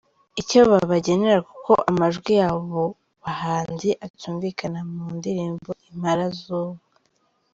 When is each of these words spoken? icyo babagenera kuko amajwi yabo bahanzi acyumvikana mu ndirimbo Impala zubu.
icyo 0.41 0.59
babagenera 0.69 1.39
kuko 1.49 1.71
amajwi 1.89 2.31
yabo 2.41 2.81
bahanzi 3.23 3.89
acyumvikana 4.05 4.79
mu 4.91 5.03
ndirimbo 5.17 5.69
Impala 5.89 6.25
zubu. 6.39 6.83